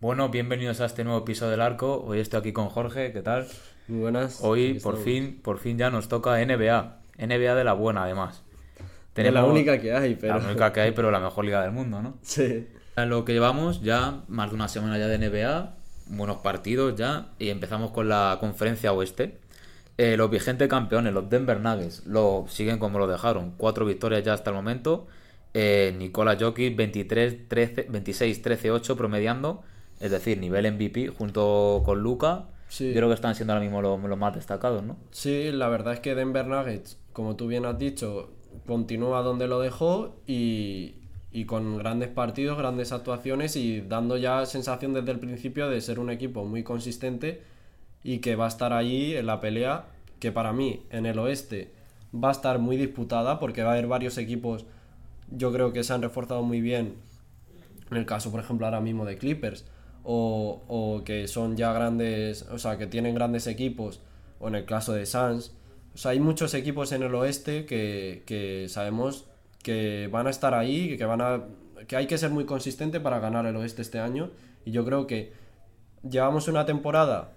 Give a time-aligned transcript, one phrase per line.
[0.00, 2.04] Bueno, bienvenidos a este nuevo episodio del Arco.
[2.06, 3.48] Hoy estoy aquí con Jorge, ¿qué tal?
[3.88, 4.38] Muy buenas.
[4.42, 5.00] Hoy por estamos.
[5.00, 6.98] fin, por fin ya nos toca NBA.
[7.18, 8.44] NBA de la buena, además.
[9.16, 10.38] Es la única que hay, pero.
[10.38, 12.16] La única que hay, pero la mejor liga del mundo, ¿no?
[12.22, 12.68] Sí.
[12.94, 15.74] Lo que llevamos ya más de una semana ya de NBA,
[16.06, 19.38] buenos partidos ya, y empezamos con la conferencia oeste.
[19.96, 23.54] Eh, los vigentes campeones, los Denver Nuggets, lo siguen como lo dejaron.
[23.56, 25.08] Cuatro victorias ya hasta el momento.
[25.54, 29.64] Eh, Nikola Jokic 23, 13, 26, 13, 8 promediando.
[30.00, 32.46] Es decir, nivel MVP junto con Luca.
[32.68, 32.88] Sí.
[32.88, 34.96] Yo creo que están siendo ahora mismo los, los más destacados, ¿no?
[35.10, 38.30] Sí, la verdad es que Denver Nuggets, como tú bien has dicho,
[38.66, 40.96] continúa donde lo dejó y,
[41.30, 45.98] y con grandes partidos, grandes actuaciones y dando ya sensación desde el principio de ser
[45.98, 47.42] un equipo muy consistente
[48.02, 49.86] y que va a estar ahí en la pelea,
[50.20, 51.72] que para mí en el oeste
[52.14, 54.64] va a estar muy disputada porque va a haber varios equipos,
[55.30, 56.94] yo creo que se han reforzado muy bien,
[57.90, 59.66] en el caso por ejemplo ahora mismo de Clippers,
[60.10, 64.00] o, o que son ya grandes, o sea, que tienen grandes equipos,
[64.40, 65.52] o en el caso de Suns.
[65.94, 69.26] O sea, hay muchos equipos en el oeste que, que sabemos
[69.62, 71.44] que van a estar ahí, que van a
[71.86, 74.30] que hay que ser muy consistente para ganar el oeste este año.
[74.64, 75.34] Y yo creo que
[76.08, 77.34] llevamos una temporada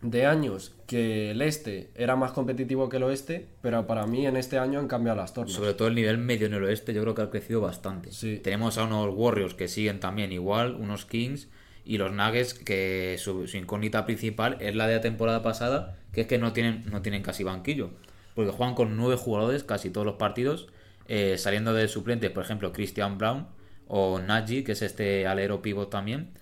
[0.00, 4.36] de años que el este era más competitivo que el oeste, pero para mí en
[4.36, 5.52] este año han cambiado las tornas.
[5.52, 8.12] Sobre todo el nivel medio en el oeste, yo creo que ha crecido bastante.
[8.12, 8.38] Sí.
[8.38, 11.48] Tenemos a unos Warriors que siguen también igual, unos Kings
[11.88, 16.20] y los Nuggets que su, su incógnita principal es la de la temporada pasada, que
[16.20, 17.92] es que no tienen, no tienen casi banquillo.
[18.34, 20.68] Porque juegan con nueve jugadores casi todos los partidos,
[21.06, 23.48] eh, saliendo de suplentes, por ejemplo, Christian Brown
[23.86, 26.34] o Nagy, que es este alero pivot también.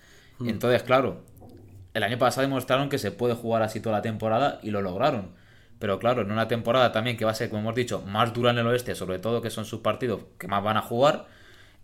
[0.45, 1.23] Entonces, claro,
[1.93, 5.29] el año pasado demostraron que se puede jugar así toda la temporada y lo lograron.
[5.79, 8.51] Pero claro, en una temporada también que va a ser, como hemos dicho, más dura
[8.51, 11.27] en el oeste, sobre todo que son sus partidos que más van a jugar,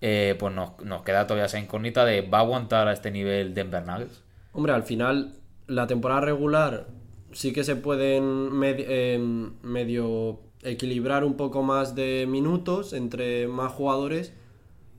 [0.05, 3.53] eh, pues nos, nos queda todavía esa incógnita de ¿va a aguantar a este nivel
[3.53, 4.21] Denver Nuggets?
[4.51, 5.31] Hombre, al final,
[5.67, 6.87] la temporada regular
[7.31, 9.17] sí que se pueden eh,
[9.61, 14.33] medio equilibrar un poco más de minutos entre más jugadores,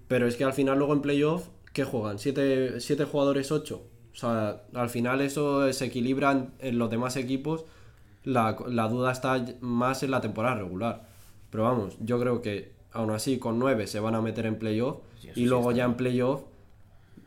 [0.09, 2.19] pero es que al final luego en playoff, ¿qué juegan?
[2.19, 3.83] ¿Siete, siete jugadores, ocho?
[4.15, 7.67] O sea, al final eso se equilibra en, en los demás equipos,
[8.23, 11.09] la, la duda está más en la temporada regular.
[11.51, 14.99] Pero vamos, yo creo que aún así con nueve se van a meter en playoff
[15.21, 16.43] Sí, y luego ya en playoff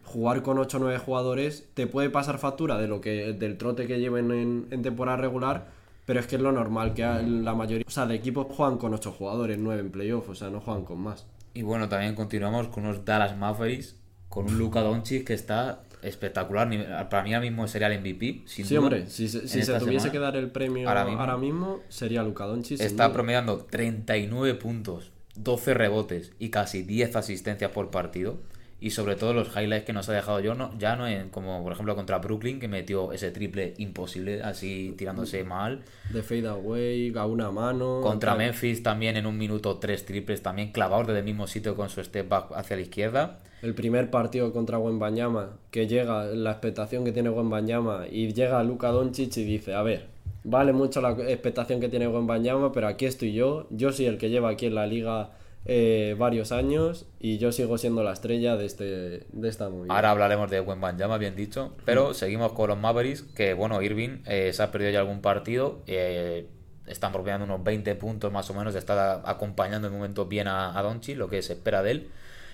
[0.04, 3.88] jugar con 8 o 9 jugadores te puede pasar factura de lo que del trote
[3.88, 5.68] que lleven en, en temporada regular,
[6.06, 8.94] pero es que es lo normal que la mayoría, o sea, de equipos juegan con
[8.94, 11.26] 8 jugadores, 9 en playoff, o sea, no juegan con más.
[11.54, 13.98] Y bueno, también continuamos con unos Dallas Mavericks,
[14.30, 16.70] con un Luka Doncic que está espectacular.
[17.10, 19.80] Para mí ahora mismo sería el MVP, sin Sí, duda, hombre, si, se- si tuviese
[19.90, 20.12] semana.
[20.12, 21.68] que dar el premio Ahora ahora mismo.
[21.68, 22.80] mismo, sería Luka Doncic.
[22.80, 28.38] Está promediando 39 puntos, 12 rebotes y casi 10 asistencias por partido.
[28.80, 31.64] Y sobre todo los highlights que nos ha dejado yo, no, ya no en, como
[31.64, 35.84] por ejemplo contra Brooklyn, que metió ese triple imposible, así tirándose mal.
[36.14, 38.02] De fade away, a una mano.
[38.02, 38.38] Contra tal.
[38.38, 42.04] Memphis también en un minuto tres triples, también clavados desde el mismo sitio con su
[42.04, 43.40] step back hacia la izquierda.
[43.64, 48.90] El primer partido contra Wembanyama, que llega, la expectación que tiene Wembanyama, y llega Luka
[48.90, 50.06] Doncic y dice, a ver,
[50.48, 54.30] vale mucho la expectación que tiene Wembanyama, pero aquí estoy yo, yo soy el que
[54.30, 55.32] lleva aquí en la liga
[55.66, 59.94] eh, varios años, y yo sigo siendo la estrella de, este, de esta movida.
[59.94, 61.76] Ahora hablaremos de Wembanyama, bien dicho.
[61.84, 65.82] Pero seguimos con los Mavericks, que bueno, Irving eh, se ha perdido ya algún partido.
[65.86, 66.48] eh,
[66.88, 68.74] están promediando unos 20 puntos más o menos.
[68.74, 72.08] Está acompañando en momentos bien a, a Doncic, lo que se espera de él.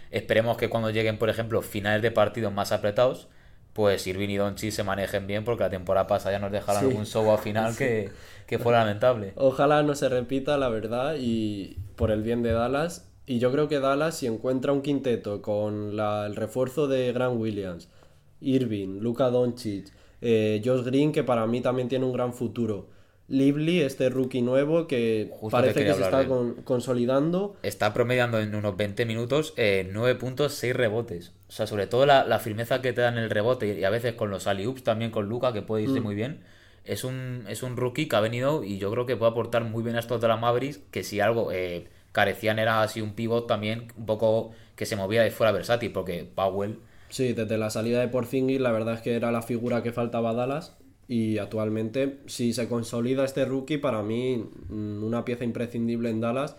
[0.10, 3.28] Esperemos que cuando lleguen, por ejemplo, finales de partidos más apretados,
[3.74, 6.88] pues Irving y Doncic se manejen bien, porque la temporada pasada ya nos dejaron Sí.
[6.90, 8.12] algún show al final que,
[8.48, 9.34] que fue lamentable.
[9.36, 13.10] Ojalá no se repita, la verdad, y por el bien de Dallas.
[13.25, 17.40] Y yo creo que Dallas, si encuentra un quinteto con la- el refuerzo de Grant
[17.40, 17.90] Williams,
[18.42, 19.88] Irving, Luka Doncic,
[20.22, 22.90] eh, Josh Green, que para mí también tiene un gran futuro.
[23.33, 27.56] Lively, este rookie nuevo que Justo parece que se está con- consolidando.
[27.63, 31.33] Está promediando en unos 20 minutos eh, 9 puntos, 6 rebotes.
[31.50, 34.13] O sea, sobre todo la, la firmeza que te dan el rebote y a veces
[34.13, 36.41] con los alley-oops también con Luca, que puede irse muy bien.
[36.85, 39.83] Es un, es un rookie que ha venido y yo creo que puede aportar muy
[39.83, 43.47] bien a estos de la Mavericks, que si algo eh, carecían era así un pivot
[43.47, 48.00] también un poco que se movía de fuera versátil, porque Powell Sí, desde la salida
[48.00, 50.75] de Porzingis, la verdad es que era la figura que faltaba a Dallas.
[51.08, 56.56] Y actualmente, si se consolida este rookie, para mí, mm, una pieza imprescindible en Dallas.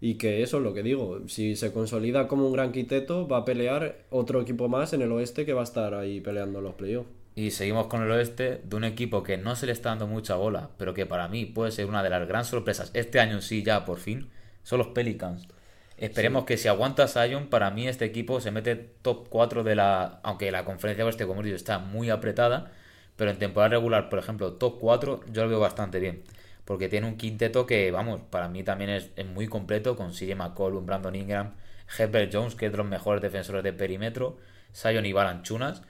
[0.00, 1.22] Y que eso es lo que digo.
[1.28, 5.12] Si se consolida como un gran quiteto, va a pelear otro equipo más en el
[5.12, 7.08] oeste que va a estar ahí peleando en los playoffs.
[7.36, 10.36] Y seguimos con el oeste de un equipo que no se le está dando mucha
[10.36, 13.64] bola, pero que para mí puede ser una de las grandes sorpresas este año sí
[13.64, 14.28] ya por fin,
[14.62, 15.48] son los Pelicans.
[15.96, 20.20] Esperemos que si aguanta Sion, para mí este equipo se mete top 4 de la.
[20.22, 22.72] Aunque la conferencia oeste, como he dicho, está muy apretada.
[23.16, 26.24] Pero en temporada regular, por ejemplo, top 4, yo lo veo bastante bien.
[26.64, 29.96] Porque tiene un quinteto que, vamos, para mí también es, muy completo.
[29.96, 31.54] Con CJ McCollum, Brandon Ingram,
[31.98, 34.38] Herbert Jones, que es de los mejores defensores de perímetro.
[34.72, 35.82] Sion y Balanchunas.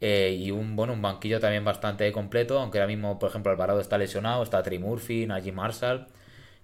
[0.00, 2.58] Eh, y un, bueno, un banquillo también bastante completo.
[2.58, 4.42] Aunque ahora mismo, por ejemplo, Alvarado está lesionado.
[4.42, 6.08] Está Trey Murphy, Najee Marshall.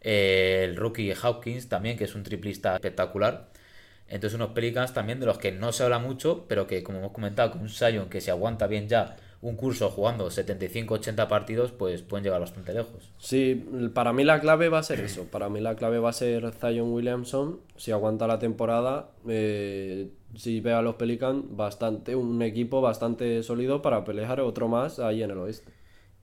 [0.03, 3.49] Eh, el rookie Hawkins también, que es un triplista espectacular.
[4.09, 7.13] Entonces unos Pelicans también de los que no se habla mucho, pero que como hemos
[7.13, 12.01] comentado, con un Sion que se aguanta bien ya un curso jugando 75-80 partidos, pues
[12.03, 13.11] pueden llegar bastante lejos.
[13.19, 15.25] Sí, para mí la clave va a ser eso.
[15.25, 17.61] Para mí la clave va a ser Zion Williamson.
[17.77, 23.83] Si aguanta la temporada, eh, si ve a los Pelicans, bastante, un equipo bastante sólido
[23.83, 25.73] para pelear otro más ahí en el oeste.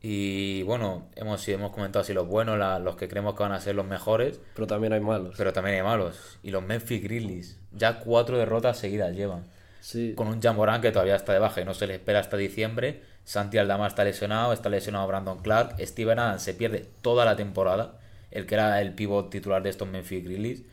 [0.01, 3.75] Y bueno, hemos, hemos comentado si los buenos, los que creemos que van a ser
[3.75, 4.39] los mejores.
[4.55, 5.35] Pero también hay malos.
[5.37, 6.39] Pero también hay malos.
[6.41, 9.47] Y los Memphis Grizzlies, ya cuatro derrotas seguidas llevan.
[9.81, 10.13] Sí.
[10.15, 13.08] Con un Jamorán que todavía está de baja y no se le espera hasta diciembre.
[13.29, 15.75] Santi Aldama está lesionado, está lesionado Brandon Clark.
[15.79, 17.99] Steven Adams se pierde toda la temporada,
[18.31, 20.63] el que era el pivot titular de estos Memphis Grizzlies.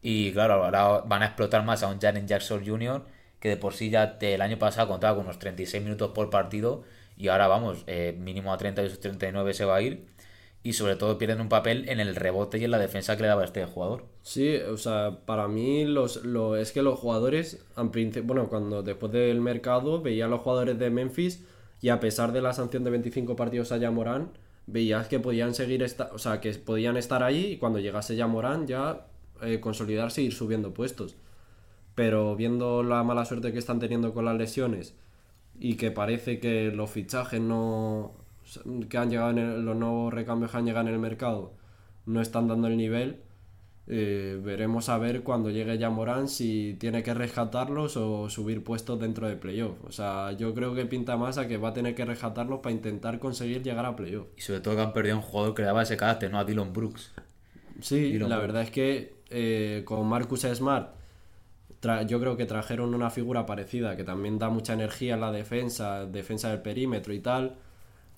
[0.00, 3.02] Y claro, ahora van a explotar más a un Jaren Jackson Jr.,
[3.40, 6.84] que de por sí ya el año pasado contaba con unos 36 minutos por partido
[7.16, 10.06] y ahora vamos, eh, mínimo a 30 y 39 se va a ir.
[10.62, 13.28] Y sobre todo pierden un papel en el rebote y en la defensa que le
[13.28, 14.04] daba este jugador.
[14.22, 17.66] Sí, o sea, para mí los, lo, es que los jugadores,
[18.22, 21.44] bueno, cuando después del mercado veía a los jugadores de Memphis
[21.84, 24.30] y a pesar de la sanción de 25 partidos a Morán,
[24.66, 28.26] veías que podían seguir, esta, o sea, que podían estar ahí y cuando llegase ya
[28.26, 29.06] Morán ya
[29.42, 31.14] eh, consolidarse e ir subiendo puestos.
[31.94, 34.94] Pero viendo la mala suerte que están teniendo con las lesiones
[35.60, 38.14] y que parece que los fichajes no
[38.88, 41.52] que han llegado en los nuevos recambios que han llegado en el mercado
[42.06, 43.23] no están dando el nivel
[43.86, 48.98] eh, veremos a ver cuando llegue ya Morán si tiene que rescatarlos o subir puestos
[48.98, 49.76] dentro de playoff.
[49.84, 52.74] O sea, yo creo que pinta más a que va a tener que rescatarlos para
[52.74, 54.26] intentar conseguir llegar a playoff.
[54.36, 56.38] Y sobre todo que han perdido un jugador que daba ese carácter, ¿no?
[56.38, 57.12] A Dylan Brooks.
[57.80, 60.94] Sí, la verdad es que eh, con Marcus Smart
[62.06, 66.06] yo creo que trajeron una figura parecida que también da mucha energía en la defensa,
[66.06, 67.56] defensa del perímetro y tal.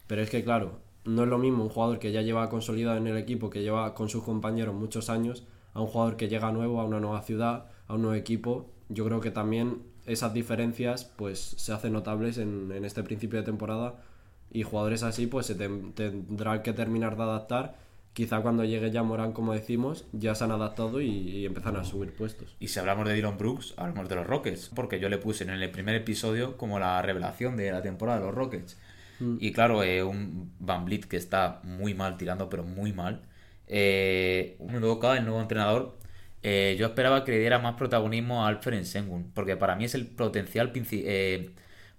[0.07, 3.07] Pero es que, claro, no es lo mismo un jugador que ya lleva consolidado en
[3.07, 5.45] el equipo, que lleva con sus compañeros muchos años,
[5.77, 8.71] a un jugador que llega nuevo a una nueva ciudad, a un nuevo equipo.
[8.89, 13.45] Yo creo que también esas diferencias pues se hacen notables en, en este principio de
[13.45, 13.97] temporada
[14.51, 17.87] y jugadores así pues se tendrán que terminar de adaptar
[18.17, 22.15] quizá cuando llegue ya Morán, como decimos, ya se han adaptado y, empiezan a subir
[22.15, 22.57] puestos.
[22.59, 25.51] Y si hablamos de Dylan Brooks, hablamos de los Rockets, porque yo le puse en
[25.51, 28.79] el primer episodio como la revelación de la temporada de los Rockets.
[29.21, 29.37] Mm.
[29.39, 33.21] Y claro, eh, un Van Vliet que está muy mal tirando, pero muy mal.
[33.69, 35.97] Eh, un nuevo el nuevo entrenador,
[36.43, 39.95] eh, yo esperaba que le diera más protagonismo a Alfred Sengun, porque para mí es
[39.95, 41.51] el potencial eh,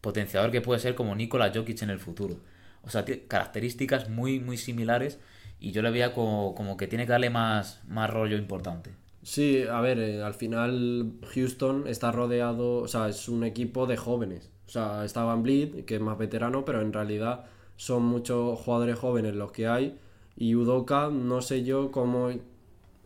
[0.01, 2.39] potenciador que puede ser como Nikola Jokic en el futuro.
[2.83, 5.19] O sea, tiene características muy, muy similares
[5.59, 8.91] y yo le veía como, que tiene que darle más, más rollo importante.
[9.23, 13.97] Sí, a ver, eh, al final Houston está rodeado, o sea, es un equipo de
[13.97, 14.49] jóvenes.
[14.67, 17.45] O sea, está Van Bleed, que es más veterano, pero en realidad
[17.75, 19.99] son muchos jugadores jóvenes los que hay.
[20.37, 22.29] Y Udoka, no sé yo cómo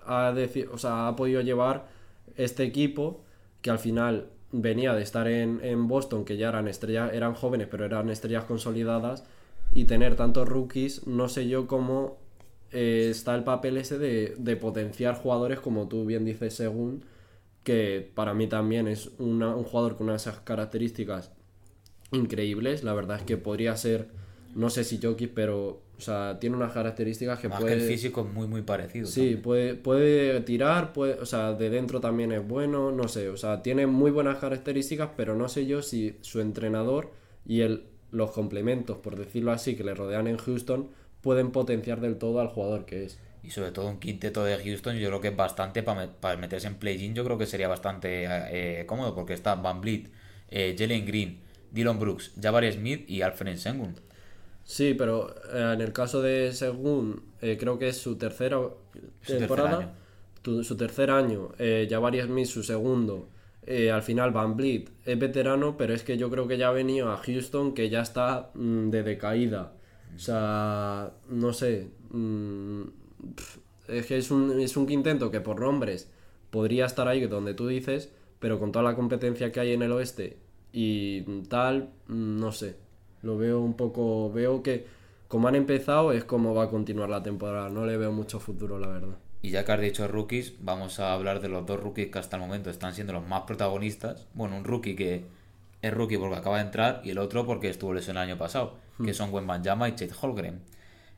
[0.05, 0.33] ha,
[0.71, 1.87] o sea, ha podido llevar
[2.35, 3.21] este equipo,
[3.61, 7.67] que al final venía de estar en, en Boston, que ya eran estrellas, eran jóvenes,
[7.71, 9.23] pero eran estrellas consolidadas,
[9.73, 12.17] y tener tantos rookies, no sé yo cómo
[12.71, 17.03] eh, está el papel ese de, potenciar jugadores, como tú bien dices, según,
[17.63, 21.31] que para mí también es un jugador con unas características
[22.11, 22.83] increíbles.
[22.83, 24.09] La verdad es que podría ser,
[24.55, 27.77] no sé si Jokic, pero o sea, tiene unas características que puede.
[27.77, 29.05] Que el físico es muy, muy parecido.
[29.05, 33.37] Sí, puede, puede tirar, puede, o sea, de dentro también es bueno, no sé, o
[33.37, 37.11] sea, tiene muy buenas características, pero no sé yo si su entrenador
[37.45, 40.89] y el, los complementos, por decirlo así, que le rodean en Houston
[41.21, 43.19] pueden potenciar del todo al jugador que es.
[43.43, 46.75] Y sobre todo un quinteto de Houston, yo creo que es bastante para, meterse en
[46.75, 50.09] play-in, yo creo que sería bastante eh, cómodo, porque está Van Vliet,
[50.49, 51.39] eh, Jalen Green,
[51.71, 53.95] Dylan Brooks, Jabari Smith y Alfred Sengun.
[54.63, 58.59] Sí, pero eh, en el caso de Sengun, creo que es su tercera
[59.25, 59.93] temporada,
[60.43, 61.49] su tercer año,
[61.89, 63.29] Jabari Smith su segundo.
[63.67, 67.11] al final Van Vliet es veterano, pero es que yo creo que ya ha venido
[67.11, 69.73] a Houston que ya está mm, de decaída.
[70.15, 71.89] O sea, no sé.
[72.11, 72.83] Mm,
[73.87, 76.09] es que es un, es un quinteto que por nombres
[76.49, 79.91] podría estar ahí donde tú dices, pero con toda la competencia que hay en el
[79.91, 80.37] oeste
[80.73, 82.75] y tal, mm, no sé.
[83.21, 84.31] Lo veo un poco.
[84.31, 84.85] Veo que
[85.27, 87.69] como han empezado es como va a continuar la temporada.
[87.69, 89.17] No le veo mucho futuro, la verdad.
[89.41, 92.37] Y ya que has dicho rookies, vamos a hablar de los dos rookies que hasta
[92.37, 94.27] el momento están siendo los más protagonistas.
[94.33, 95.25] Bueno, un rookie que
[95.81, 98.75] es rookie porque acaba de entrar y el otro porque estuvo lesionado el año pasado,
[99.03, 100.61] que son Wembanyama y Chet Holgren.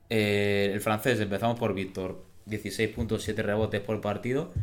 [0.09, 4.53] Eh, el francés, empezamos por Víctor, 16.7 rebotes por partido.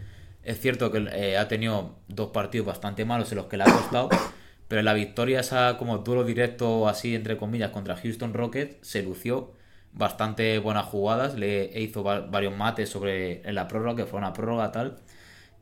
[0.42, 3.66] Es cierto que eh, ha tenido dos partidos bastante malos en los que le ha
[3.66, 4.08] costado,
[4.70, 9.02] pero en la victoria, esa como duelo directo, así entre comillas, contra Houston Rockets, se
[9.02, 9.52] lució
[9.92, 14.70] bastante buenas jugadas, le hizo varios mates sobre en la prórroga, que fue una prórroga
[14.70, 14.98] tal.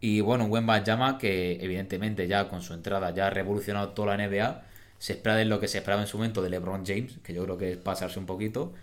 [0.00, 4.16] Y bueno, un buen Llama que evidentemente ya con su entrada ya ha revolucionado toda
[4.16, 4.62] la NBA.
[4.98, 7.44] Se espera de lo que se esperaba en su momento de LeBron James, que yo
[7.44, 8.74] creo que es pasarse un poquito.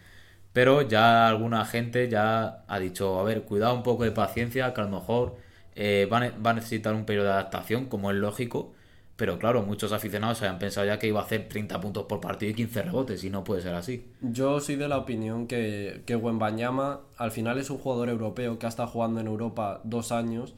[0.53, 4.82] Pero ya alguna gente ya ha dicho, a ver, cuidado un poco de paciencia, que
[4.82, 5.38] a lo mejor
[5.75, 8.75] eh, va, a necesitar un periodo de adaptación, como es lógico.
[9.15, 12.51] Pero claro, muchos aficionados habían pensado ya que iba a hacer 30 puntos por partido
[12.51, 14.05] y 15 rebotes, y no puede ser así.
[14.22, 18.65] Yo soy de la opinión que, que Wembanyama al final es un jugador europeo que
[18.65, 20.55] ha estado jugando en Europa dos años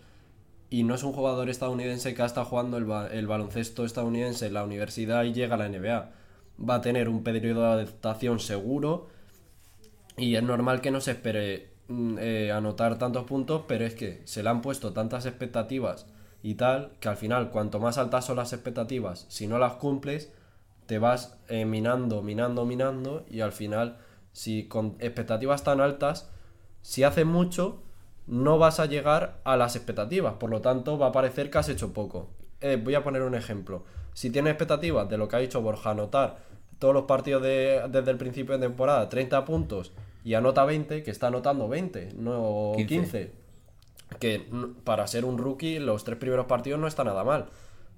[0.72, 4.56] y no es un jugador estadounidense que ha estado jugando el, el baloncesto estadounidense en
[4.56, 6.12] la universidad y llega a la NBA.
[6.68, 9.08] Va a tener un periodo de adaptación seguro
[10.18, 14.22] y es normal que no se espere mm, eh, anotar tantos puntos, pero es que
[14.26, 16.08] se le han puesto tantas expectativas
[16.48, 20.32] y tal, que al final cuanto más altas son las expectativas, si no las cumples,
[20.86, 23.98] te vas eh, minando, minando, minando y al final,
[24.32, 26.30] si con expectativas tan altas,
[26.82, 27.84] si haces mucho,
[28.28, 31.68] no vas a llegar a las expectativas, por lo tanto va a parecer que has
[31.68, 32.30] hecho poco.
[32.62, 33.84] Eh, voy a poner un ejemplo.
[34.14, 36.38] Si tienes expectativas de lo que ha dicho Borja, anotar
[36.80, 39.92] todos los partidos de, desde el principio de temporada, 30 puntos,
[40.24, 43.47] y anota 20, que está anotando 20, no 15
[44.20, 44.48] que
[44.84, 47.48] para ser un rookie los tres primeros partidos no está nada mal.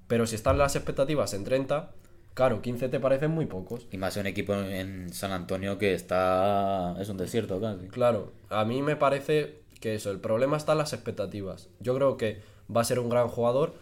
[0.07, 1.91] Pero si están las expectativas en 30,
[2.33, 3.87] claro, 15 te parecen muy pocos.
[3.91, 6.95] Y más un equipo en San Antonio que está...
[6.99, 7.87] es un desierto casi.
[7.87, 11.69] Claro, a mí me parece que eso, el problema está en las expectativas.
[11.79, 12.41] Yo creo que
[12.75, 13.73] va a ser un gran jugador,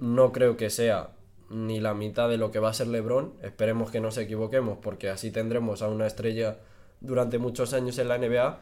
[0.00, 1.10] no creo que sea
[1.50, 4.78] ni la mitad de lo que va a ser LeBron, esperemos que no nos equivoquemos
[4.78, 6.56] porque así tendremos a una estrella
[7.00, 8.58] durante muchos años en la NBA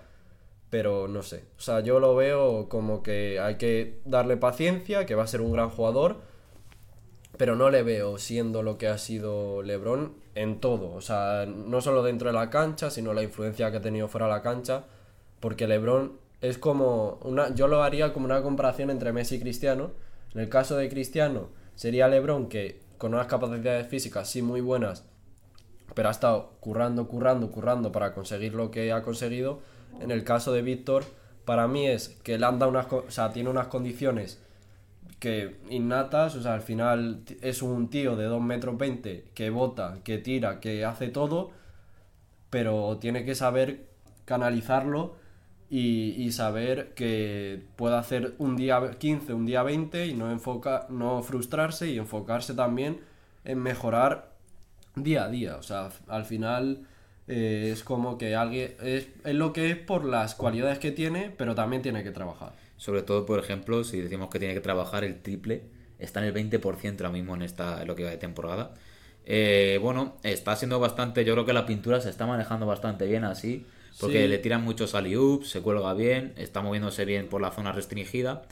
[0.71, 1.45] pero no sé.
[1.59, 5.41] O sea, yo lo veo como que hay que darle paciencia, que va a ser
[5.41, 6.19] un gran jugador,
[7.37, 10.93] pero no le veo siendo lo que ha sido LeBron en todo.
[10.93, 14.27] O sea, no solo dentro de la cancha, sino la influencia que ha tenido fuera
[14.27, 14.85] de la cancha,
[15.41, 19.91] porque LeBron es como una yo lo haría como una comparación entre Messi y Cristiano.
[20.35, 25.05] En el caso de Cristiano sería LeBron que con unas capacidades físicas sí muy buenas,
[25.95, 29.61] pero ha estado currando, currando, currando para conseguir lo que ha conseguido
[30.01, 31.05] en el caso de Víctor,
[31.45, 34.41] para mí es que él anda unas, o sea, tiene unas condiciones
[35.19, 39.99] que innatas, o sea, al final es un tío de 2 metros 20 que bota,
[40.03, 41.51] que tira, que hace todo,
[42.49, 43.87] pero tiene que saber
[44.25, 45.17] canalizarlo
[45.69, 50.29] y, saber que puede hacer un día 15, un día 20 y no,
[50.89, 53.01] no frustrarse y enfocarse también
[53.45, 54.33] en mejorar
[54.97, 55.57] día a día.
[55.57, 56.87] O sea, al final
[57.33, 61.55] eh, es como que alguien es, lo que es por las cualidades que tiene, pero
[61.55, 62.55] también tiene que trabajar.
[62.77, 65.63] Sobre todo, por ejemplo, si decimos que tiene que trabajar el triple,
[66.01, 68.75] está en el 20% ahora mismo en, esta, lo que va de temporada.
[69.27, 73.23] Eh, bueno, está siendo bastante, yo creo que la pintura se está manejando bastante bien
[73.23, 73.65] así,
[74.01, 78.43] porque le tiran muchos alley se cuelga bien, está moviéndose bien por la zona restringida,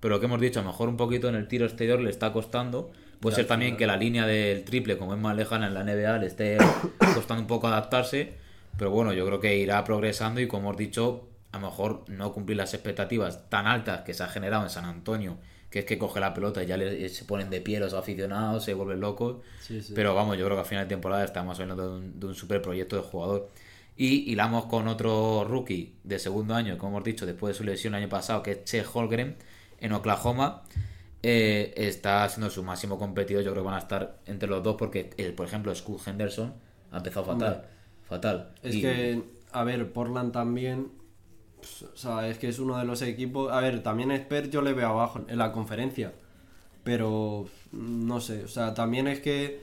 [0.00, 2.08] pero lo que hemos dicho, a lo mejor un poquito en el tiro exterior le
[2.08, 5.74] está costando, Puede ser también que la línea del triple, como es más lejana en
[5.74, 6.58] la NBA, le esté
[7.14, 8.32] costando un poco adaptarse.
[8.76, 12.32] Pero bueno, yo creo que irá progresando y como hemos dicho, a lo mejor no
[12.32, 15.38] cumplir las expectativas tan altas que se ha generado en San Antonio,
[15.70, 16.76] que es que coge la pelota y ya
[17.08, 19.36] se ponen de pie los aficionados, se vuelven locos.
[19.94, 22.34] Pero vamos, yo creo que a final de temporada estamos hablando de un, de un
[22.34, 23.50] super proyecto de jugador.
[23.96, 27.94] Y hilamos con otro rookie de segundo año, como hemos dicho, después de su lesión
[27.94, 29.36] el año pasado, que es Che Holgren
[29.78, 30.64] en Oklahoma.
[31.22, 33.44] Eh, está siendo su máximo competidor.
[33.44, 36.52] Yo creo que van a estar entre los dos porque, eh, por ejemplo, Scoot Henderson
[36.90, 37.64] ha empezado fatal.
[38.08, 38.54] Fatal.
[38.62, 40.90] Es que, a ver, Portland también.
[41.56, 43.52] Pues, o sea, es que es uno de los equipos.
[43.52, 46.12] A ver, también Expert yo le veo abajo en la conferencia.
[46.82, 49.60] Pero no sé, o sea, también es que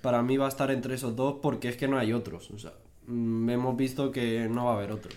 [0.00, 2.50] para mí va a estar entre esos dos porque es que no hay otros.
[2.52, 2.72] O sea,
[3.06, 5.16] mm, hemos visto que no va a haber otros.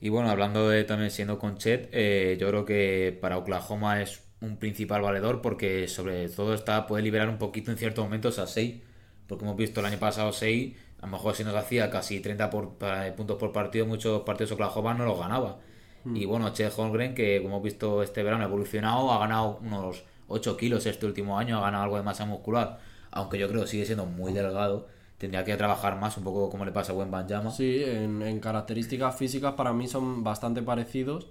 [0.00, 4.22] Y bueno, hablando de también siendo con Chet, eh, yo creo que para Oklahoma es
[4.40, 8.46] un principal valedor porque sobre todo está puede liberar un poquito en ciertos momentos a
[8.46, 8.80] 6
[9.26, 12.50] porque hemos visto el año pasado 6 a lo mejor si nos hacía casi 30
[12.50, 12.70] por,
[13.16, 15.58] puntos por partido muchos partidos Oklahoma no los ganaba
[16.04, 16.16] hmm.
[16.16, 20.04] y bueno Che Holmgren que como hemos visto este verano ha evolucionado ha ganado unos
[20.28, 22.80] 8 kilos este último año ha ganado algo de masa muscular
[23.10, 26.64] aunque yo creo que sigue siendo muy delgado tendría que trabajar más un poco como
[26.64, 31.26] le pasa a Buen Banjama sí en, en características físicas para mí son bastante parecidos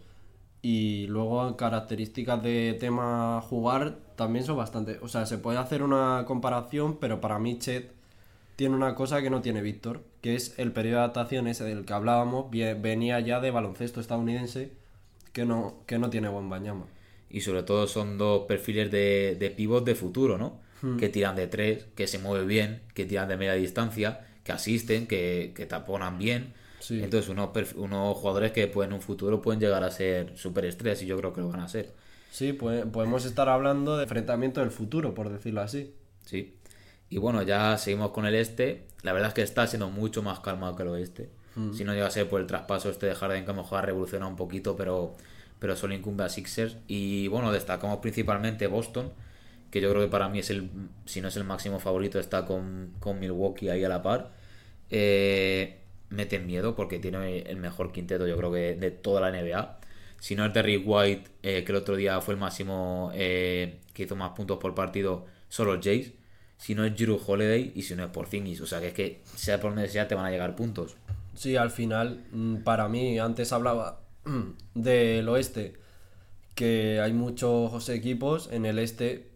[0.61, 4.99] Y luego características de tema jugar también son bastante...
[5.01, 7.91] O sea, se puede hacer una comparación, pero para mí Chet
[8.57, 11.85] tiene una cosa que no tiene Víctor, que es el periodo de adaptación ese del
[11.85, 14.73] que hablábamos, venía ya de baloncesto estadounidense
[15.31, 16.85] que no, que no tiene buen bañama.
[17.29, 20.59] Y sobre todo son dos perfiles de, de pivot de futuro, ¿no?
[20.81, 20.97] Hmm.
[20.97, 25.07] Que tiran de tres, que se mueven bien, que tiran de media distancia, que asisten,
[25.07, 26.53] que, que taponan bien.
[26.89, 31.05] Entonces, unos, unos jugadores que pues, en un futuro pueden llegar a ser superestrellas y
[31.05, 31.93] yo creo que lo van a ser.
[32.31, 35.93] Sí, pues, podemos estar hablando de enfrentamiento del futuro, por decirlo así.
[36.25, 36.55] Sí.
[37.09, 38.85] Y bueno, ya seguimos con el este.
[39.01, 41.29] La verdad es que está siendo mucho más calmado que el oeste.
[41.55, 41.73] Mm.
[41.73, 43.79] Si no llega a ser por el traspaso este de Harden que a lo mejor
[43.79, 45.15] ha revolucionado un poquito, pero,
[45.57, 46.77] pero solo incumbe a Sixers.
[46.87, 49.11] Y bueno, destacamos principalmente Boston,
[49.71, 50.69] que yo creo que para mí es el,
[51.05, 54.31] si no es el máximo favorito, está con, Milwaukee ahí a la par.
[54.91, 55.78] Eh,
[56.09, 59.79] meten miedo porque tiene el mejor quinteto, yo creo que de toda la NBA.
[60.19, 64.03] Si no es Derrick White, eh, que el otro día fue el máximo eh, que
[64.03, 66.19] hizo más puntos por partido, solo Jace
[66.59, 68.61] si no es Drew Holiday y si no es Porzingis.
[68.61, 70.97] O sea que es que sea por donde sea te van a llegar puntos.
[71.33, 74.01] Sí, al final, mm, para mí, antes hablaba
[74.75, 75.73] del oeste,
[76.53, 79.29] que hay muchos equipos en el este.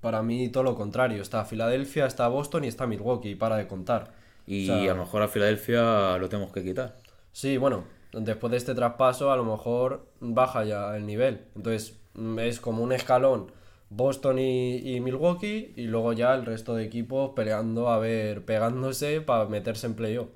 [0.00, 4.12] Para mí todo lo contrario, está Filadelfia, está Boston y está Milwaukee, para de contar.
[4.52, 6.96] Y a lo mejor a Filadelfia lo tenemos que quitar.
[7.32, 11.46] Sí, bueno, después de este traspaso a lo mejor baja ya el nivel.
[11.56, 13.52] Entonces mm, es como un escalón
[13.94, 19.46] Boston y, Milwaukee y luego ya el resto de equipos peleando a ver, pegándose para
[19.46, 20.28] meterse en playoff.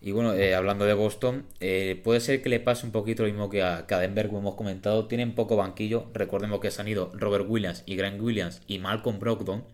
[0.00, 3.30] Y bueno, eh, hablando de Boston, eh, puede ser que le pase un poquito lo
[3.30, 5.06] mismo que a, Denver, como hemos comentado.
[5.08, 6.06] Tienen poco banquillo.
[6.14, 9.64] Recordemos que se han ido Robert Williams y Grant Williams y Malcolm Brogdon,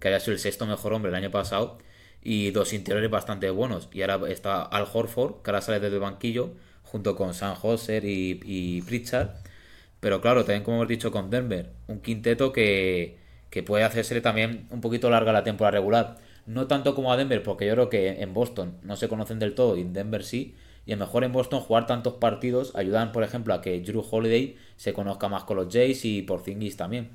[0.00, 1.78] que había sido el sexto mejor hombre el año pasado,
[2.22, 3.88] y dos interiores bastante buenos.
[3.92, 6.50] Y ahora está Al Horford, que ahora sale desde el banquillo,
[6.82, 9.30] junto con Sam Hoser y, Pritchard.
[10.00, 13.18] Pero claro, también como hemos dicho con Denver, un quinteto que,
[13.50, 16.18] que puede hacerse también un poquito larga la temporada regular.
[16.46, 19.54] No tanto como a Denver, porque yo creo que en Boston no se conocen del
[19.54, 20.54] todo y en Denver sí.
[20.86, 24.02] Y a lo mejor en Boston jugar tantos partidos ayudan, por ejemplo, a que Drew
[24.10, 27.10] Holiday se conozca más con los Jays y por Porzingis también.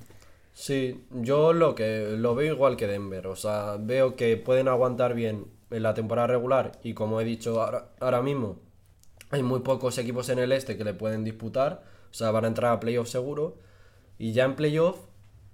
[0.54, 3.28] Sí, yo lo que lo veo igual que Denver.
[3.28, 7.62] O sea, veo que pueden aguantar bien en la temporada regular y como he dicho
[7.62, 8.60] ahora, ahora mismo,
[9.32, 11.84] hay muy pocos equipos en el este que le pueden disputar.
[12.12, 13.58] O sea, van a entrar a playoff seguro.
[14.20, 14.98] Y ya en playoff,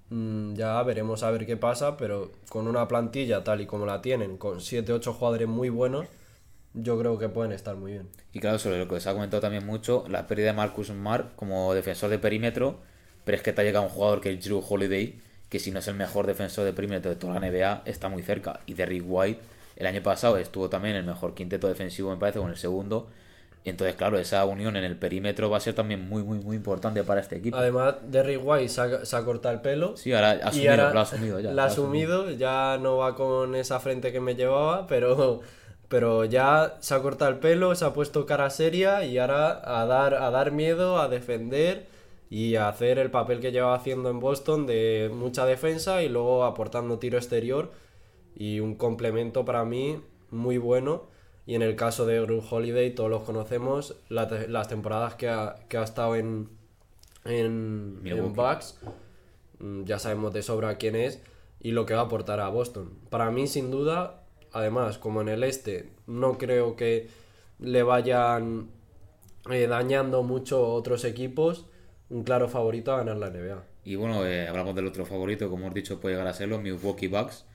[0.09, 4.01] mm, ya veremos a ver qué pasa, pero con una plantilla tal y como la
[4.01, 6.07] tienen, con 7-8 jugadores muy buenos,
[6.73, 8.09] yo creo que pueden estar muy bien.
[8.33, 11.35] Y claro, sobre lo que se ha comentado también mucho, la pérdida de Marcus Smart
[11.35, 12.79] como defensor de perímetro,
[13.25, 15.79] pero es que te ha llegado un jugador que es Drew Holiday, que si no
[15.79, 18.59] es el mejor defensor de perímetro de toda la NBA, está muy cerca.
[18.65, 19.41] Y Derrick White,
[19.75, 23.09] el año pasado estuvo también el mejor quinteto defensivo, me parece, con el segundo,
[23.65, 27.03] entonces, claro, esa unión en el perímetro va a ser también muy, muy, muy importante
[27.03, 27.57] para este equipo.
[27.57, 29.97] Además, Derrick White se ha, cortado el pelo.
[29.97, 31.51] Sí, ahora ha asumido, lo ha asumido ya.
[31.53, 35.41] Lo ha asumido, ya no va con esa frente que me llevaba, pero,
[35.89, 39.85] pero ya se ha cortado el pelo, se ha puesto cara seria y ahora a
[39.85, 41.85] dar, a dar miedo, a defender
[42.29, 46.43] y a hacer el papel que llevaba haciendo en Boston de mucha defensa y luego
[46.43, 47.71] aportando tiro exterior
[48.35, 51.07] y un complemento para mí muy bueno.
[51.45, 56.15] Y en el caso de Drew Holiday, todos los conocemos, las temporadas que ha, estado
[56.15, 56.49] en,
[57.25, 58.79] en, en Bucks,
[59.57, 61.21] mm, ya sabemos de sobra quién es
[61.59, 62.91] y lo que va a aportar a Boston.
[63.09, 67.09] Para mí, sin duda, además, como en el este, no creo que
[67.59, 68.69] le vayan
[69.49, 71.65] eh, dañando mucho otros equipos,
[72.09, 73.63] un claro favorito a ganar la NBA.
[73.83, 76.61] Y bueno, eh, hablamos del otro favorito, como hemos dicho, puede llegar a ser los
[76.61, 77.45] Milwaukee Bucks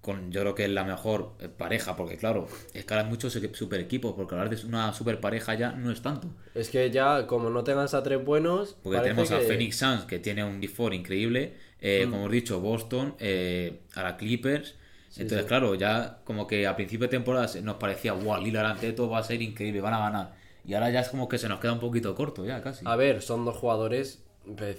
[0.00, 4.14] con yo creo que es la mejor eh, pareja, porque claro, escalan muchos super equipos,
[4.14, 6.28] porque hablar de una super pareja ya no es tanto.
[6.54, 8.76] Es que ya, como no tengas a tres buenos.
[8.82, 12.10] Porque tenemos a Phoenix Suns, que tiene un D4 increíble, eh, mm.
[12.10, 14.76] como hemos dicho, Boston, eh, a la Clippers.
[15.16, 19.10] Entonces, claro, ya como que a principio de temporada nos parecía, wow, Lillard ante todo
[19.10, 20.39] va a ser increíble, van a ganar.
[20.70, 22.84] Y ahora ya es como que se nos queda un poquito corto, ya casi.
[22.86, 24.22] A ver, son dos jugadores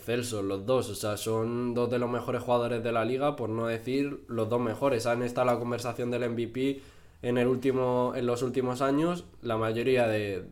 [0.05, 3.49] Celso, los dos, o sea, son dos de los mejores jugadores de la liga, por
[3.49, 5.05] no decir los dos mejores.
[5.05, 6.81] Han estado en la conversación del MVP
[7.23, 10.45] en, el último, en los últimos años la mayoría de,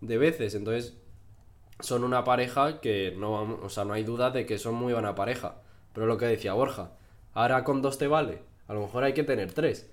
[0.00, 0.54] veces.
[0.54, 0.94] Entonces,
[1.80, 5.16] son una pareja que no, o sea, no hay duda de que son muy buena
[5.16, 5.56] pareja.
[5.92, 6.92] Pero lo que decía Borja,
[7.32, 8.42] ahora con dos te vale.
[8.68, 9.90] A lo mejor hay que tener tres.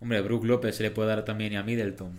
[0.00, 2.18] Hombre, Brook López se le puede dar también a Middleton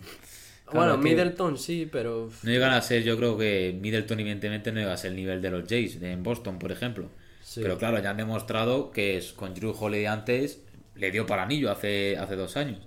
[0.72, 2.28] bueno, Middleton sí, pero.
[2.42, 5.40] No llegan a ser, yo creo que Middleton, evidentemente, no llega a ser el nivel
[5.42, 7.08] de los Jays en Boston, por ejemplo.
[7.54, 10.62] Pero claro, ya han demostrado que con Drew Holiday antes
[10.94, 12.80] le dio para anillo hace, hace dos años.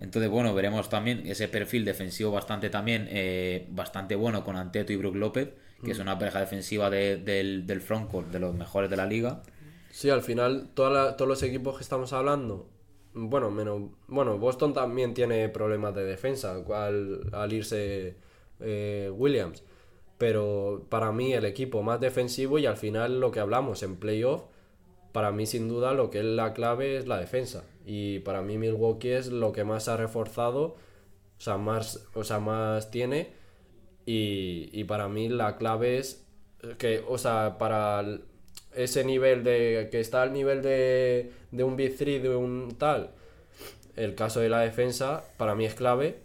[0.00, 4.96] Entonces, bueno, veremos también ese perfil defensivo bastante también, eh, bastante bueno con Anteto y
[4.96, 5.50] Brook López,
[5.84, 9.42] que es una pareja defensiva de- del, del frontcourt de los mejores de la liga.
[9.90, 12.68] Sí, al final toda la- todos los equipos que estamos hablando,
[13.16, 18.16] bueno, menos, bueno, Boston también tiene problemas de defensa al, irse
[18.60, 19.64] eh, Williams,
[20.18, 24.42] pero para mí el equipo más defensivo y al final lo que hablamos en playoff,
[25.12, 27.64] para mí sin duda lo que es la clave es la defensa.
[27.86, 30.76] Y para mí Milwaukee es lo que más ha reforzado,
[31.38, 33.32] o sea, más, o sea, más tiene.
[34.04, 36.26] Y, y para mí la clave es
[36.78, 38.04] que, o sea, para
[38.76, 39.88] ese nivel de.
[39.90, 43.10] que está al nivel de, de un Big 3, de un tal.
[43.96, 46.18] El caso de la defensa, para mí es clave.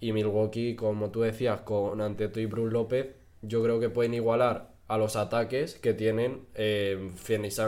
[0.00, 3.08] Y Milwaukee, como tú decías, con Anteto y Bruce López,
[3.42, 7.10] yo creo que pueden igualar a los ataques que tienen eh,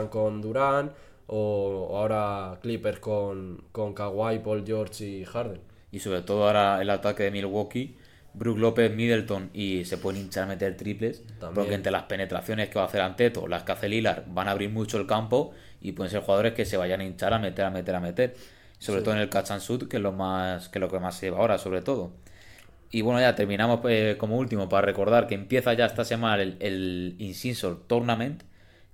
[0.09, 0.93] con Durán
[1.27, 5.61] o ahora Clippers con, con Kawhi, Paul George y Harden.
[5.91, 7.97] Y sobre todo ahora el ataque de Milwaukee,
[8.39, 11.23] Brook López, Middleton y se pueden hinchar a meter triples.
[11.39, 11.53] También.
[11.53, 14.51] Porque entre las penetraciones que va a hacer Anteto, las que hace Lillard, van a
[14.51, 17.65] abrir mucho el campo y pueden ser jugadores que se vayan a hinchar a meter,
[17.65, 18.35] a meter, a meter.
[18.79, 20.99] Sobre todo en el catch and shoot, que es lo más que es lo que
[20.99, 22.13] más se lleva ahora, sobre todo.
[22.91, 26.57] Y bueno, ya terminamos eh, como último para recordar que empieza ya esta semana el,
[26.61, 27.15] el
[27.87, 28.43] Tournament,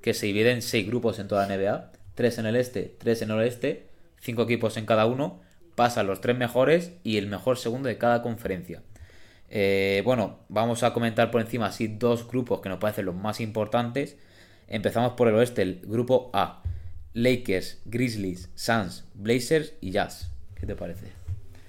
[0.01, 3.21] que se divide en seis grupos en toda la NBA, tres en el este, tres
[3.21, 3.87] en el oeste,
[4.19, 5.41] cinco equipos en cada uno,
[5.75, 8.81] pasan los tres mejores y el mejor segundo de cada conferencia.
[9.49, 13.39] Eh, bueno, vamos a comentar por encima así dos grupos que nos parecen los más
[13.39, 14.17] importantes.
[14.67, 16.63] Empezamos por el oeste, el grupo A.
[17.13, 20.31] Lakers, Grizzlies, Suns, Blazers y Jazz.
[20.59, 21.07] ¿Qué te parece?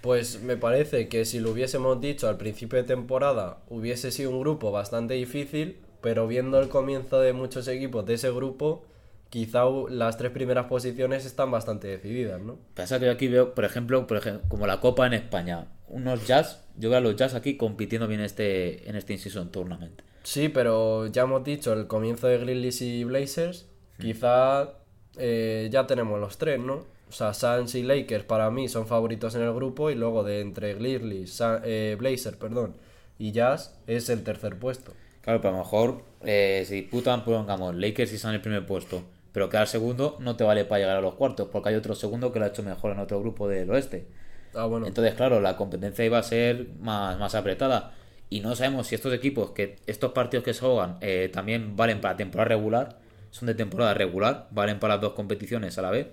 [0.00, 4.40] Pues me parece que si lo hubiésemos dicho al principio de temporada hubiese sido un
[4.40, 8.84] grupo bastante difícil, pero viendo el comienzo de muchos equipos de ese grupo,
[9.30, 12.58] quizá las tres primeras posiciones están bastante decididas, ¿no?
[12.74, 16.26] Pasa que yo aquí veo, por ejemplo, por ejemplo, como la Copa en España, unos
[16.26, 20.02] Jazz, yo veo a los Jazz aquí compitiendo bien este, en este In-Season Tournament.
[20.22, 23.66] Sí, pero ya hemos dicho el comienzo de Grizzlies y Blazers,
[23.98, 24.74] quizá
[25.16, 26.84] eh, ya tenemos los tres, ¿no?
[27.08, 30.40] O sea, Suns y Lakers para mí son favoritos en el grupo y luego de
[30.40, 32.74] entre Grizzlies, eh, Blazers, perdón,
[33.18, 34.92] y Jazz es el tercer puesto.
[35.20, 38.66] Claro, pero a lo mejor eh, se disputan, pongamos, Lakers y Suns en el primer
[38.66, 41.94] puesto, pero quedar segundo no te vale para llegar a los cuartos, porque hay otro
[41.94, 44.08] segundo que lo ha hecho mejor en otro grupo del oeste.
[44.56, 44.86] Ah, bueno.
[44.86, 47.94] Entonces, claro, la competencia iba a ser más, más apretada.
[48.28, 52.00] Y no sabemos si estos equipos, que estos partidos que se juegan eh, también valen
[52.00, 52.98] para temporada regular,
[53.30, 56.08] son de temporada regular, valen para las dos competiciones a la vez.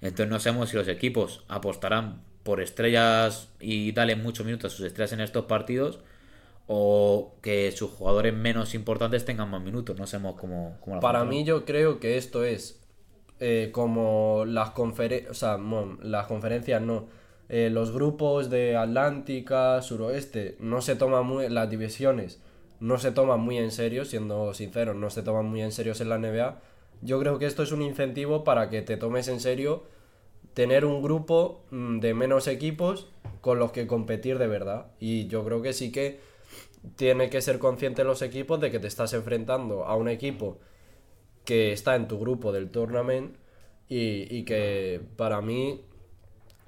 [0.00, 4.86] Entonces no sabemos si los equipos apostarán por estrellas y darle muchos minutos a sus
[4.86, 6.00] estrellas en estos partidos
[6.66, 9.98] o que sus jugadores menos importantes tengan más minutos.
[9.98, 12.80] No sabemos cómo, cómo lo Para mí yo creo que esto es
[13.40, 15.58] eh, como las conferencias, o sea,
[16.02, 17.06] las conferencias no,
[17.48, 22.40] Eh, los grupos de Atlántica, Suroeste, no se toman muy, las divisiones
[22.80, 26.08] no se toman muy en serio, siendo sinceros, no se toman muy en serio en
[26.08, 26.60] la NBA.
[27.02, 29.84] Yo creo que esto es un incentivo para que te tomes en serio
[30.54, 33.08] tener un grupo mm, de menos equipos
[33.40, 34.92] con los que competir de verdad.
[35.00, 36.20] Y yo creo que sí que
[36.96, 40.58] tiene que ser consciente los equipos de que te estás enfrentando a un equipo
[41.44, 43.36] que está en tu grupo del tournament
[43.88, 45.82] y, y que para mí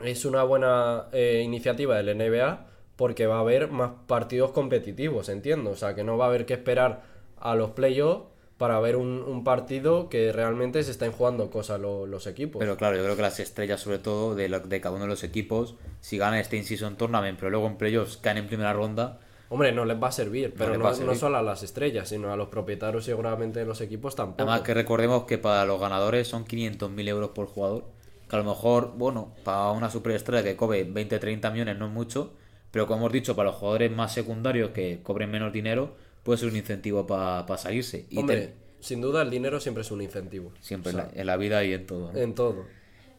[0.03, 5.71] es una buena eh, iniciativa del NBA porque va a haber más partidos competitivos, entiendo.
[5.71, 7.03] O sea, que no va a haber que esperar
[7.39, 8.27] a los playoffs
[8.59, 12.59] para ver un, un partido que realmente se estén jugando cosas lo- los equipos.
[12.61, 15.11] Pero claro, yo creo que las estrellas, sobre todo de, lo- de cada uno de
[15.11, 19.19] los equipos, si ganan este in-season tournament, pero luego en playoffs caen en primera ronda,
[19.53, 21.17] Hombre, no les va a servir, pero no, no servir.
[21.17, 24.43] solo a las estrellas, sino a los propietarios seguramente de los equipos tampoco.
[24.43, 27.85] Además que recordemos que para los ganadores son 500.000 euros por jugador.
[28.31, 32.33] Que a lo mejor, bueno, para una superestrella que cobre 20-30 millones no es mucho.
[32.71, 36.49] Pero como hemos dicho, para los jugadores más secundarios que cobren menos dinero, puede ser
[36.49, 38.07] un incentivo para salirse.
[38.09, 40.53] Y Hombre, sin duda el dinero siempre es un incentivo.
[40.61, 42.13] siempre O sea, en, la, en la vida y en todo.
[42.13, 42.19] ¿no?
[42.19, 42.67] en todo.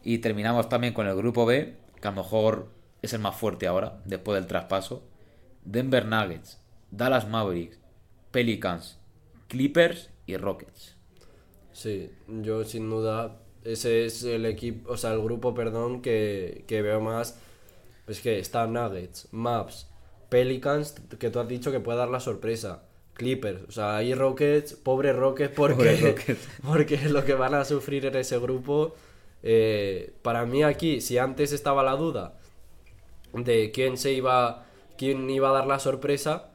[0.02, 2.70] Y terminamos también con el grupo B, que a lo mejor
[3.02, 5.04] es el más fuerte ahora, después del traspaso.
[5.64, 6.58] Denver Nuggets,
[6.90, 7.78] Dallas Mavericks,
[8.30, 8.98] Pelicans,
[9.48, 10.96] Clippers y Rockets.
[11.72, 16.82] Sí, yo sin duda ese es el equipo, o sea, el grupo, perdón, que, que
[16.82, 17.38] veo más.
[18.06, 19.88] Es que está Nuggets, Maps,
[20.28, 22.82] Pelicans, que tú has dicho que puede dar la sorpresa.
[23.14, 26.48] Clippers, o sea, hay Rockets, pobres Rockets, porque, Pobres Rockets.
[26.64, 28.94] porque lo que van a sufrir en ese grupo.
[29.42, 32.34] eh, para mí aquí, si antes estaba la duda
[33.32, 34.66] de quién se iba,
[34.98, 36.50] quién iba a dar la sorpresa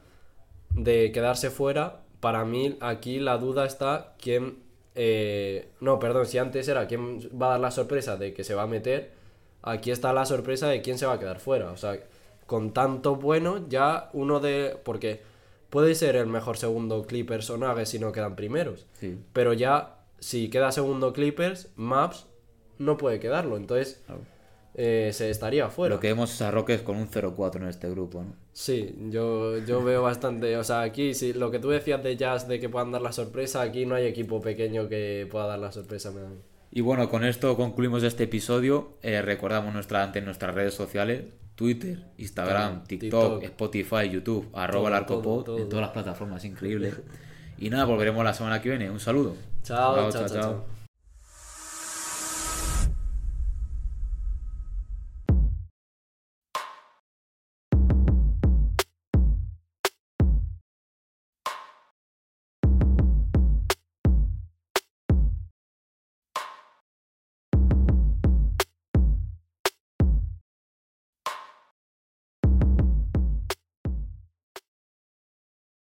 [0.74, 4.58] de quedarse fuera, para mí aquí la duda está quién,
[4.94, 8.54] eh, no, perdón, si antes era quién va a dar la sorpresa de que se
[8.54, 9.12] va a meter,
[9.62, 11.70] aquí está la sorpresa de quién se va a quedar fuera.
[11.70, 11.98] O sea,
[12.46, 14.76] con tanto bueno, ya uno de.
[14.84, 15.22] Porque
[15.70, 18.86] puede ser el mejor segundo Clippers o Nuggets si no quedan primeros.
[18.94, 19.18] Sí.
[19.32, 22.26] Pero ya, si queda segundo Clippers, Maps
[22.78, 23.56] no puede quedarlo.
[23.56, 24.02] Entonces.
[24.80, 25.96] Eh, se estaría fuera.
[25.96, 28.32] Lo que vemos es a Rockets con un 0-4 en este grupo, ¿no?
[28.52, 30.56] Sí, yo, yo veo bastante.
[30.56, 33.10] O sea, aquí, sí, lo que tú decías de Jazz de que puedan dar la
[33.10, 36.12] sorpresa, aquí no hay equipo pequeño que pueda dar la sorpresa.
[36.12, 36.28] me da.
[36.70, 38.90] Y bueno, con esto concluimos este episodio.
[39.02, 41.24] Eh, recordamos nuestra, ante nuestras redes sociales,
[41.56, 43.42] Twitter, Instagram, TikTok, TikTok.
[43.42, 46.92] Spotify, YouTube, arroba el arcopod, en todas las plataformas, increíble.
[47.58, 48.88] y nada, volveremos la semana que viene.
[48.88, 49.34] Un saludo.
[49.64, 50.77] Chao, chao, chao, chao.